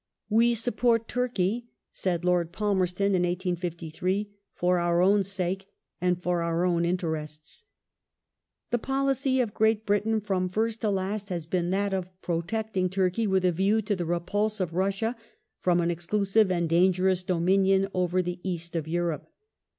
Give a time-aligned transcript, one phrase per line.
[0.41, 5.67] "We support Turkey," said Lord Palmerston in 1853," for our own sake
[6.01, 7.65] and for our own interests".
[8.71, 13.27] The policy of Great Britain from first to last has been that" of protecting Turkey
[13.27, 15.15] with a view to the repulse of Russia
[15.59, 19.29] from an exclusive and dangerous domination over the East of Europe".